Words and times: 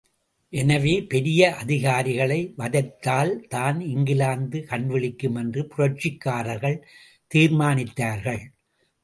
எனவே 0.53 0.93
பெரிய 1.09 1.41
அதிகாரிகளை 1.55 2.53
வதைத்தால் 2.57 3.33
தான் 3.47 3.79
இங்கிலாந்து 3.89 4.59
கண்விழிக்கும் 4.69 5.37
என்று 5.37 5.63
புரட்சிக்காரர்கள் 5.75 6.79
தீர்மானித்தார்கள். 7.31 8.41